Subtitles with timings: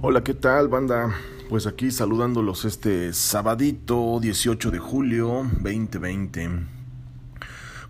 [0.00, 1.12] Hola, ¿qué tal, banda?
[1.48, 6.50] Pues aquí saludándolos este sabadito 18 de julio 2020.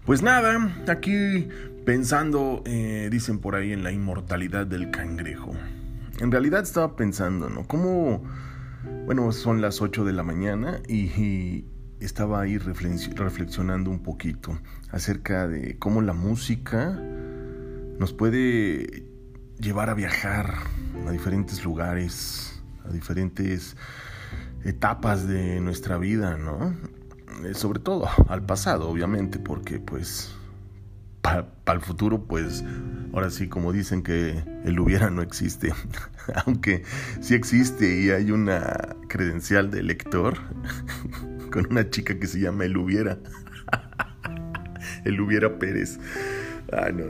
[0.06, 1.48] Pues nada, aquí
[1.84, 5.52] pensando, eh, dicen por ahí, en la inmortalidad del cangrejo.
[6.18, 7.66] En realidad estaba pensando, ¿no?
[7.66, 8.22] ¿Cómo...
[9.04, 11.66] Bueno, son las 8 de la mañana y,
[12.00, 14.56] estaba ahí reflexionando un poquito
[14.92, 16.98] acerca de cómo la música
[17.98, 19.02] nos puede
[19.58, 20.54] llevar a viajar
[21.06, 23.76] a diferentes lugares, a diferentes
[24.64, 26.74] etapas de nuestra vida, ¿no?
[27.44, 30.34] Eh, sobre todo al pasado, obviamente, porque pues
[31.22, 32.64] para el futuro, pues
[33.12, 35.72] ahora sí, como dicen que el hubiera no existe,
[36.46, 36.82] aunque
[37.20, 40.38] sí existe y hay una credencial de lector
[41.52, 43.18] con una chica que se llama El hubiera,
[45.58, 45.98] Pérez.
[46.72, 47.04] Ah, no,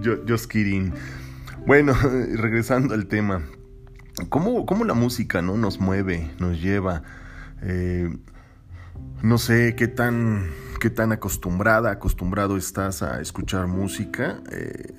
[0.00, 0.92] yo, just kidding.
[1.66, 1.94] Bueno,
[2.36, 3.42] regresando al tema,
[4.28, 5.56] ¿cómo, cómo la música ¿no?
[5.56, 7.02] nos mueve, nos lleva?
[7.60, 8.08] Eh,
[9.20, 14.40] no sé qué tan, qué tan acostumbrada, acostumbrado estás a escuchar música.
[14.52, 14.94] Eh,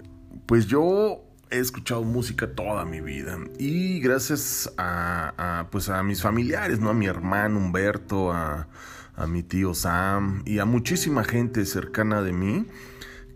[0.45, 6.81] pues yo he escuchado música toda mi vida y gracias a, pues a mis familiares,
[6.81, 6.89] ¿no?
[6.89, 8.67] A mi hermano Humberto, a,
[9.15, 12.65] a mi tío Sam y a muchísima gente cercana de mí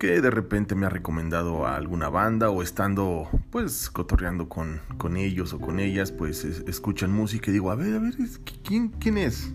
[0.02, 5.16] que de repente me ha recomendado a alguna banda o estando pues cotorreando con, con
[5.16, 8.16] ellos o con ellas, pues escuchan música y digo, a ver, a ver,
[8.64, 9.54] ¿quién, quién es?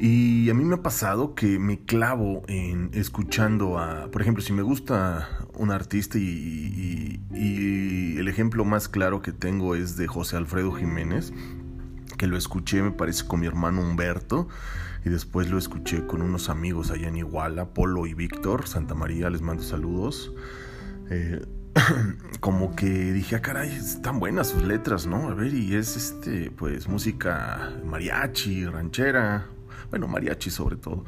[0.00, 4.52] Y a mí me ha pasado que me clavo en escuchando a, por ejemplo, si
[4.52, 10.36] me gusta un artista y, y, el ejemplo más claro que tengo es de José
[10.36, 11.32] Alfredo Jiménez,
[12.22, 14.46] que lo escuché me parece con mi hermano Humberto
[15.04, 19.28] y después lo escuché con unos amigos allá en Iguala, Polo y Víctor, Santa María,
[19.28, 20.32] les mando saludos.
[21.10, 21.44] Eh,
[22.38, 25.30] como que dije, ah, caray, están buenas sus letras, ¿no?
[25.30, 29.46] A ver, y es este, pues música mariachi, ranchera,
[29.90, 31.04] bueno, mariachi sobre todo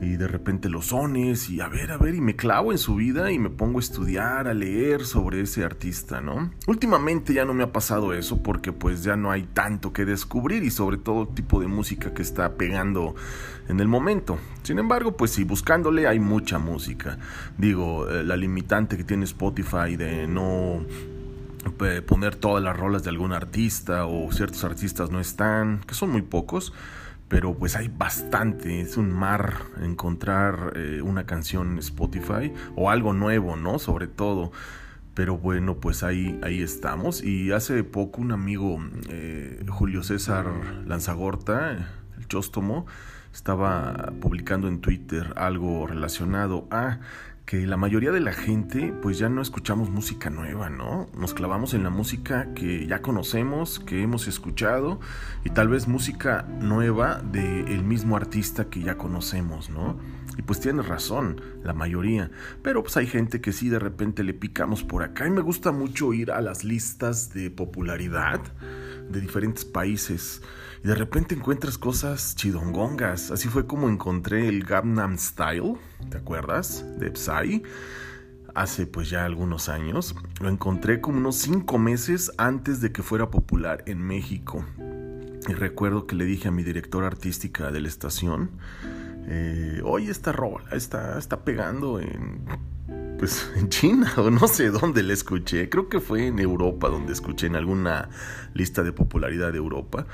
[0.00, 2.96] y de repente los sones y a ver, a ver, y me clavo en su
[2.96, 6.50] vida y me pongo a estudiar, a leer sobre ese artista, ¿no?
[6.66, 10.64] Últimamente ya no me ha pasado eso porque pues ya no hay tanto que descubrir
[10.64, 13.14] y sobre todo tipo de música que está pegando
[13.68, 14.38] en el momento.
[14.62, 17.18] Sin embargo, pues sí, buscándole hay mucha música.
[17.56, 20.84] Digo, eh, la limitante que tiene Spotify de no
[21.84, 26.10] eh, poner todas las rolas de algún artista o ciertos artistas no están, que son
[26.10, 26.72] muy pocos
[27.28, 33.12] pero pues hay bastante, es un mar encontrar eh, una canción en Spotify o algo
[33.12, 33.78] nuevo, ¿no?
[33.78, 34.52] Sobre todo.
[35.14, 37.22] Pero bueno, pues ahí, ahí estamos.
[37.22, 38.78] Y hace poco un amigo,
[39.08, 40.46] eh, Julio César
[40.86, 41.88] Lanzagorta,
[42.18, 42.86] el Chóstomo,
[43.32, 47.00] estaba publicando en Twitter algo relacionado a
[47.46, 51.08] que la mayoría de la gente pues ya no escuchamos música nueva, ¿no?
[51.16, 54.98] Nos clavamos en la música que ya conocemos, que hemos escuchado
[55.44, 59.96] y tal vez música nueva del mismo artista que ya conocemos, ¿no?
[60.36, 64.34] Y pues tienes razón, la mayoría, pero pues hay gente que sí de repente le
[64.34, 68.40] picamos por acá y me gusta mucho ir a las listas de popularidad
[69.10, 70.42] de diferentes países
[70.84, 73.30] y de repente encuentras cosas chidongongas.
[73.30, 75.74] Así fue como encontré el Gangnam Style,
[76.10, 76.84] ¿te acuerdas?
[76.98, 77.62] De Psy.
[78.54, 80.14] Hace pues ya algunos años.
[80.40, 84.64] Lo encontré como unos cinco meses antes de que fuera popular en México.
[85.48, 88.50] Y recuerdo que le dije a mi directora artística de la estación,
[89.28, 92.44] eh, oye, esta rola está, está pegando en
[93.18, 95.68] pues en China o no sé dónde la escuché.
[95.68, 98.08] Creo que fue en Europa donde escuché en alguna
[98.54, 100.06] lista de popularidad de Europa.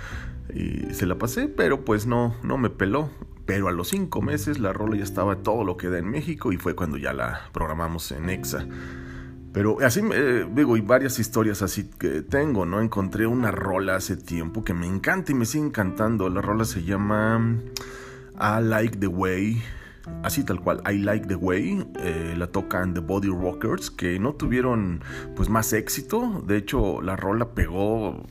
[0.54, 3.10] Y se la pasé, pero pues no, no me peló.
[3.46, 6.52] Pero a los cinco meses la rola ya estaba todo lo que da en México
[6.52, 8.66] y fue cuando ya la programamos en Exa.
[9.52, 12.80] Pero así, eh, digo, y varias historias así que tengo, ¿no?
[12.80, 16.30] Encontré una rola hace tiempo que me encanta y me sigue encantando.
[16.30, 17.58] La rola se llama
[18.40, 19.62] I Like the Way
[20.22, 24.34] así tal cual, I Like the Way, eh, la tocan The Body Rockers, que no
[24.34, 25.02] tuvieron
[25.36, 28.24] pues más éxito, de hecho la rola pegó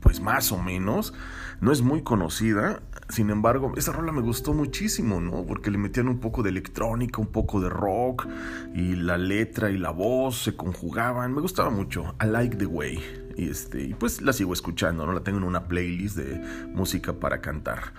[0.00, 1.14] pues más o menos,
[1.60, 5.44] no es muy conocida, sin embargo, esa rola me gustó muchísimo, ¿no?
[5.46, 8.26] Porque le metían un poco de electrónica, un poco de rock,
[8.74, 13.34] y la letra y la voz se conjugaban, me gustaba mucho, I Like the Way,
[13.36, 15.12] y, este, y pues la sigo escuchando, ¿no?
[15.12, 17.92] La tengo en una playlist de música para cantar.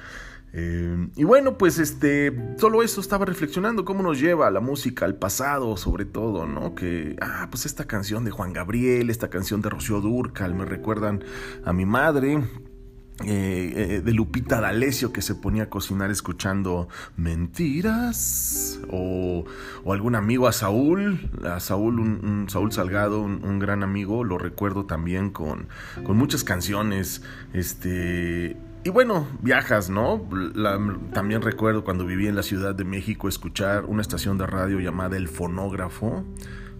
[0.55, 5.15] Eh, y bueno, pues este, solo eso estaba reflexionando, cómo nos lleva la música al
[5.15, 6.75] pasado, sobre todo, ¿no?
[6.75, 11.23] Que, ah, pues esta canción de Juan Gabriel, esta canción de Rocío Durcal, me recuerdan
[11.65, 12.43] a mi madre,
[13.25, 19.45] eh, de Lupita D'Alessio que se ponía a cocinar escuchando mentiras o,
[19.85, 25.31] algún amigo a Saúl, a Saúl, un, Saúl Salgado, un, gran amigo, lo recuerdo también
[25.31, 25.67] con,
[26.03, 27.23] con muchas canciones,
[27.53, 28.55] este...
[28.85, 30.27] Y bueno, viajas, ¿no?
[31.13, 35.15] también recuerdo cuando viví en la Ciudad de México escuchar una estación de radio llamada
[35.15, 36.25] El Fonógrafo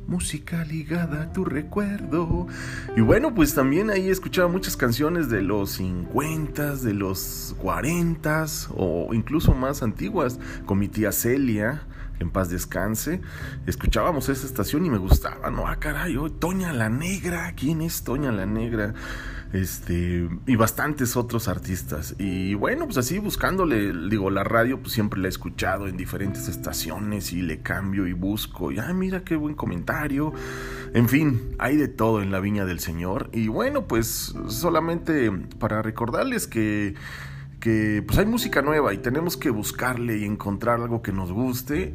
[0.08, 2.48] música ligada a tu recuerdo.
[2.96, 8.46] Y bueno, pues también ahí escuchaba muchas canciones de los 50, de los 40
[8.76, 11.84] o incluso más antiguas, con mi tía Celia,
[12.20, 13.22] en paz descanse.
[13.66, 15.68] Escuchábamos esa estación y me gustaba, ¿no?
[15.68, 18.94] Ah, caray, Toña la Negra, ¿quién es Toña la Negra?
[19.54, 25.22] este y bastantes otros artistas y bueno pues así buscándole digo la radio pues siempre
[25.22, 29.36] la he escuchado en diferentes estaciones y le cambio y busco y ah mira qué
[29.36, 30.34] buen comentario
[30.96, 35.84] en fin hay de todo en la viña del señor y bueno pues solamente para
[35.84, 36.96] recordarles que
[37.64, 41.94] que pues hay música nueva y tenemos que buscarle y encontrar algo que nos guste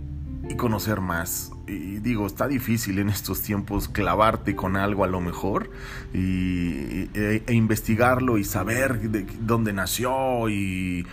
[0.48, 1.52] y conocer más.
[1.66, 5.70] Y digo, está difícil en estos tiempos clavarte con algo a lo mejor
[6.14, 11.04] y, e, e investigarlo y saber de dónde nació y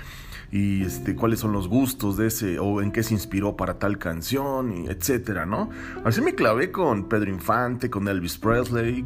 [0.51, 4.71] este, cuáles son los gustos de ese o en qué se inspiró para tal canción,
[4.71, 5.69] y etcétera, ¿no?
[6.05, 9.03] Así me clavé con Pedro Infante, con Elvis Presley,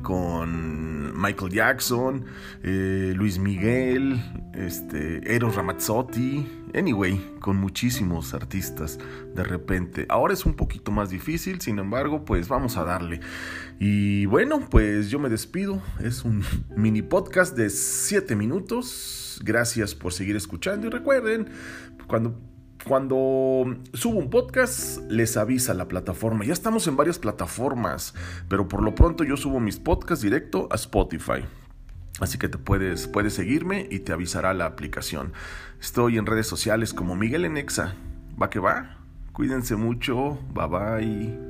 [1.13, 2.25] Michael Jackson,
[2.63, 4.21] eh, Luis Miguel,
[4.53, 8.99] este, Eros Ramazzotti, anyway, con muchísimos artistas
[9.33, 10.05] de repente.
[10.09, 13.19] Ahora es un poquito más difícil, sin embargo, pues vamos a darle.
[13.79, 15.81] Y bueno, pues yo me despido.
[15.99, 16.43] Es un
[16.75, 21.47] mini podcast de 7 minutos Gracias por seguir escuchando y recuerden,
[22.07, 22.39] cuando
[22.85, 26.45] cuando subo un podcast, les avisa la plataforma.
[26.45, 28.15] Ya estamos en varias plataformas,
[28.47, 31.45] pero por lo pronto yo subo mis podcasts directo a Spotify.
[32.19, 35.33] Así que te puedes, puedes seguirme y te avisará la aplicación.
[35.79, 37.95] Estoy en redes sociales como Miguel Enexa.
[38.41, 38.97] ¿Va que va?
[39.33, 40.37] Cuídense mucho.
[40.53, 41.48] Bye bye.